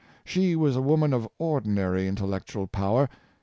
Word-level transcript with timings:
She 0.25 0.55
was 0.55 0.75
a 0.75 0.81
woman 0.81 1.13
of 1.13 1.21
no 1.25 1.31
ordinary 1.37 2.07
intellectual 2.07 2.65
power. 2.65 3.07